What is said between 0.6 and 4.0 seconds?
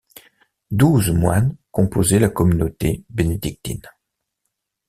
Douze moines composaient la communauté bénédictine.